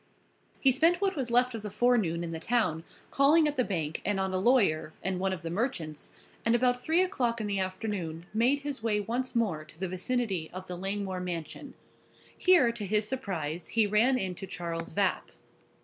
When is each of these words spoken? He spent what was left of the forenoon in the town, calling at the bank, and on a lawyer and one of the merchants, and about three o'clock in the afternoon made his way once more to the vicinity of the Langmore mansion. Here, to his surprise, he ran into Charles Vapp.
He 0.59 0.71
spent 0.71 0.99
what 0.99 1.15
was 1.15 1.29
left 1.29 1.53
of 1.53 1.61
the 1.61 1.69
forenoon 1.69 2.23
in 2.23 2.31
the 2.31 2.39
town, 2.39 2.83
calling 3.11 3.47
at 3.47 3.55
the 3.55 3.63
bank, 3.63 4.01
and 4.03 4.19
on 4.19 4.33
a 4.33 4.39
lawyer 4.39 4.93
and 5.03 5.19
one 5.19 5.31
of 5.31 5.43
the 5.43 5.51
merchants, 5.51 6.09
and 6.43 6.55
about 6.55 6.81
three 6.81 7.03
o'clock 7.03 7.39
in 7.39 7.45
the 7.45 7.59
afternoon 7.59 8.25
made 8.33 8.61
his 8.61 8.81
way 8.81 8.99
once 8.99 9.35
more 9.35 9.63
to 9.63 9.79
the 9.79 9.87
vicinity 9.87 10.49
of 10.53 10.65
the 10.65 10.75
Langmore 10.75 11.19
mansion. 11.21 11.75
Here, 12.35 12.71
to 12.71 12.83
his 12.83 13.07
surprise, 13.07 13.67
he 13.67 13.85
ran 13.85 14.17
into 14.17 14.47
Charles 14.47 14.91
Vapp. 14.93 15.33